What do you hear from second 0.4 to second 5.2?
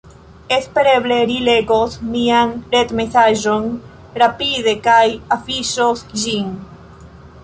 Espereble ri legos mian retmesaĝon rapide, kaj